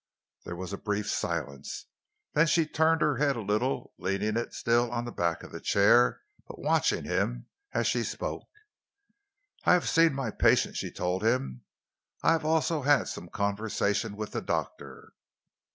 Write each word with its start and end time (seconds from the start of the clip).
There 0.45 0.55
was 0.55 0.73
a 0.73 0.79
brief 0.79 1.07
silence. 1.11 1.85
Then 2.33 2.47
she 2.47 2.65
turned 2.65 3.01
her 3.03 3.17
head 3.17 3.35
a 3.35 3.41
little, 3.41 3.93
leaning 3.99 4.35
it 4.35 4.51
still 4.55 4.91
on 4.91 5.05
the 5.05 5.11
back 5.11 5.43
of 5.43 5.51
the 5.51 5.59
chair 5.61 6.23
but 6.47 6.57
watching 6.57 7.03
him 7.03 7.45
as 7.73 7.85
she 7.85 8.03
spoke. 8.03 8.49
"I 9.63 9.73
have 9.73 9.87
seen 9.87 10.15
my 10.15 10.31
patient," 10.31 10.75
she 10.75 10.89
told 10.89 11.21
him. 11.21 11.65
"I 12.23 12.31
have 12.31 12.45
also 12.45 12.81
had 12.81 13.09
some 13.09 13.29
conversation 13.29 14.17
with 14.17 14.31
the 14.31 14.41
doctor." 14.41 15.13